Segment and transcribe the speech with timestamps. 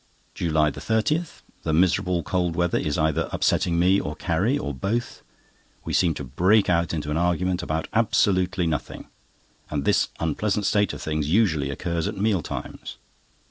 [0.33, 5.21] JULY 30.—The miserable cold weather is either upsetting me or Carrie, or both.
[5.85, 9.05] We seem to break out into an argument about absolutely nothing,
[9.69, 12.97] and this unpleasant state of things usually occurs at meal times.